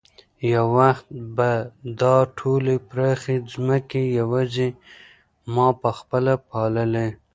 [0.53, 1.05] یو وخت
[1.35, 1.49] به
[2.01, 4.69] دا ټولې پراخې ځمکې یوازې
[5.53, 7.07] ما په خپله پاللې.